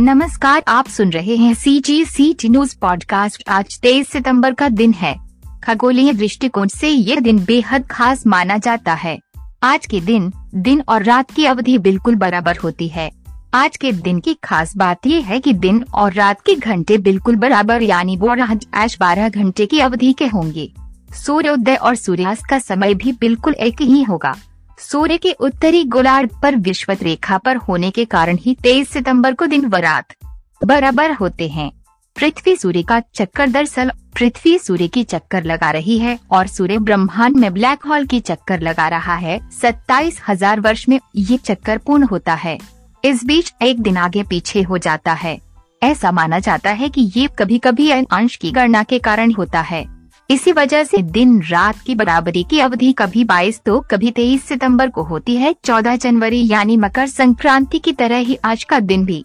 [0.00, 4.68] नमस्कार, आप सुन रहे हैं C G C T news podcast आज तेईस सितंबर का
[4.68, 5.16] दिन है।
[5.64, 9.18] खगोलीय दृष्टिकोण से ये दिन बेहद खास माना जाता है।
[9.62, 13.10] आज के दिन दिन और रात की अवधि बिल्कुल बराबर होती है।
[13.54, 17.36] आज के दिन की खास बात ये है कि दिन और रात के घंटे बिल्कुल
[17.36, 18.36] बराबर, यानी वो
[18.74, 20.72] आज बारह घंटे की अवधि के होंगे।
[21.14, 24.36] सूर्योदय और सूर्यास्त का समय भी बिल्कुल एक ही होगा।
[24.78, 29.46] सूर्य के उत्तरी गोलार्ध पर विश्वत रेखा पर होने के कारण ही तेईस सितंबर को
[29.46, 30.14] दिन व रात
[30.64, 31.70] बराबर होते हैं।
[32.16, 37.36] पृथ्वी सूर्य का चक्कर दरअसल पृथ्वी सूर्य की चक्कर लगा रही है और सूर्य ब्रह्मांड
[37.36, 42.04] में ब्लैक होल की चक्कर लगा रहा है। सत्ताईस हज़ार वर्ष में ये चक्कर पूर्ण
[42.04, 42.58] होता है।
[43.04, 45.38] इस बीच एक दिन आगे पीछे हो जाता है।
[45.82, 49.84] ऐसा माना जाता है कि ये कभी कभी अंश की गणना के कारण होता है।
[50.30, 54.88] इसी वजह से दिन रात की बराबरी की अवधि कभी 22 तो कभी 23 सितंबर
[54.88, 59.24] को होती है। 14 जनवरी यानी मकर संक्रांति की तरह ही आज का दिन भी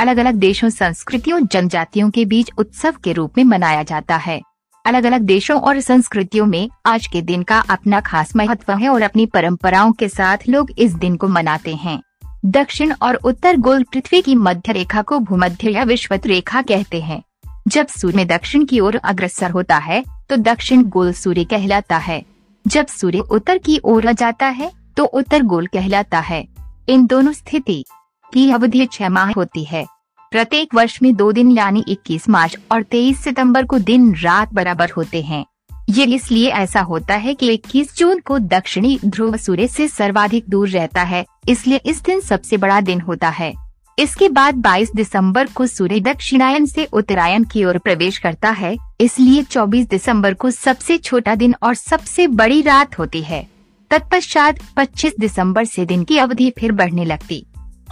[0.00, 4.40] अलग अलग देशों, संस्कृतियों, जनजातियों के बीच उत्सव के रूप में मनाया जाता है।
[4.84, 9.02] अलग अलग देशों और संस्कृतियों में आज के दिन का अपना खास महत्व है और
[9.02, 12.00] अपनी परंपराओं के साथ लोग इस दिन को मनाते हैं।
[12.44, 17.22] दक्षिण और उत्तर गोल पृथ्वी की मध्य रेखा को भूमध्य या विश्वत रेखा कहते हैं।
[17.66, 22.22] जब सूर्य दक्षिण की ओर अग्रसर होता है तो दक्षिण गोल सूर्य कहलाता है।
[22.64, 26.46] जब सूर्य उत्तर की ओर जाता है तो उत्तर गोल कहलाता है।
[26.88, 27.84] इन दोनों स्थिति
[28.32, 29.84] की अवधि छह माह होती है।
[30.32, 34.90] प्रत्येक वर्ष में दो दिन यानी 21 मार्च और 23 सितंबर को दिन रात बराबर
[34.90, 35.44] होते हैं।
[35.90, 40.68] ये इसलिए ऐसा होता है कि 21 जून को दक्षिणी ध्रुव सूर्य से सर्वाधिक दूर
[40.68, 43.52] रहता है, इसलिए इस दिन सबसे बड़ा दिन होता है।
[43.98, 49.42] इसके बाद 22 दिसंबर को सूर्य दक्षिणायन से उत्तरायण की ओर प्रवेश करता है, इसलिए
[49.42, 53.46] 24 दिसंबर को सबसे छोटा दिन और सबसे बड़ी रात होती है।
[53.90, 57.44] तत्पश्चात 25 दिसंबर से दिन की अवधि फिर बढ़ने लगती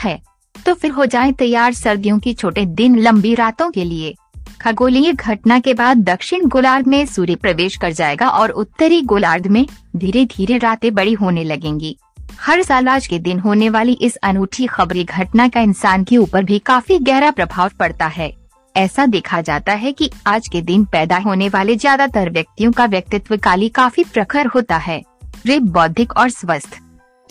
[0.00, 0.20] है।
[0.66, 4.14] तो फिर हो जाए तैयार सर्दियों की छोटे दिन लंबी रातों के लिए।
[4.60, 9.66] खगोलीय घटना के बाद दक्षिण गोलार्ध में सूर्य प्रवेश कर जाएगा और उत्तरी गोलार्ध में
[9.96, 11.96] धीरे धीरे रातें बड़ी होने लगेंगी।
[12.38, 16.44] हर साल आज के दिन होने वाली इस अनूठी खबरी घटना का इंसान के ऊपर
[16.44, 18.32] भी काफ़ी गहरा प्रभाव पड़ता है।
[18.74, 23.36] ऐसा देखा जाता है कि आज के दिन पैदा होने वाले ज़्यादातर व्यक्तियों का व्यक्तित्व
[23.36, 25.02] काली काफ़ी प्रखर होता है।
[25.46, 26.78] वे बौद्धिक और स्वस्थ,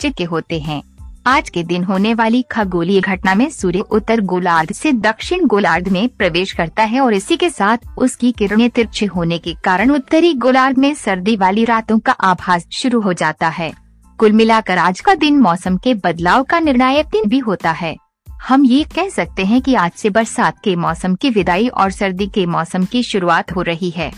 [0.00, 0.82] चित्त होते हैं।
[1.26, 6.08] आज के दिन होने वाली खगोलीय घटना में सूर्य उत्तर गोलार्ध से दक्षिण गोलार्ध में
[6.08, 10.78] प्रवेश करता है और इसी के साथ उसकी किरणें तिरछे होने के कारण उत्तरी गोलार्ध
[10.78, 13.72] में सर्दी वाली रातों का आभास शुरू हो जाता है।
[14.18, 17.96] कुल मिलाकर आज का दिन मौसम के बदलाव का निर्णायक दिन भी होता है।
[18.42, 22.26] हम ये कह सकते हैं कि आज से बरसात के मौसम की विदाई और सर्दी
[22.26, 24.12] के मौसम की शुरुआत हो रही है।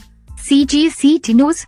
[0.48, 1.66] सी जी सी टी न्यूज़